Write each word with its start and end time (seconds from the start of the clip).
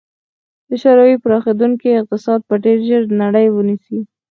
د 0.69 0.71
شوروي 0.81 1.15
پراخېدونکی 1.23 1.89
اقتصاد 2.01 2.39
به 2.47 2.55
ډېر 2.63 2.77
ژر 2.87 3.01
نړۍ 3.23 3.47
ونیسي. 3.51 3.99